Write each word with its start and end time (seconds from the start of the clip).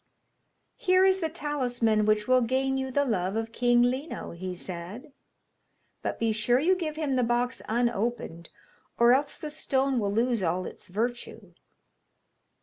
'Here 0.77 1.03
is 1.05 1.19
the 1.19 1.29
talisman 1.29 2.07
which 2.07 2.27
will 2.27 2.41
gain 2.41 2.75
you 2.75 2.89
the 2.89 3.05
love 3.05 3.35
of 3.35 3.51
King 3.51 3.83
Lino,' 3.83 4.31
he 4.31 4.55
said; 4.55 5.13
'but 6.01 6.17
be 6.17 6.31
sure 6.31 6.57
you 6.57 6.75
give 6.75 6.95
him 6.95 7.13
the 7.13 7.23
box 7.23 7.61
unopened, 7.69 8.49
or 8.97 9.13
else 9.13 9.37
the 9.37 9.51
stone 9.51 9.99
will 9.99 10.11
lose 10.11 10.41
all 10.41 10.65
its 10.65 10.87
virtue.' 10.87 11.53